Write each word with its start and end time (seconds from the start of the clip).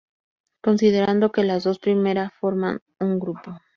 Considerando 0.63 1.31
que 1.31 1.43
las 1.43 1.63
dos 1.63 1.77
primera 1.77 2.31
forman 2.39 2.81
un 2.99 3.19
grupo. 3.19 3.59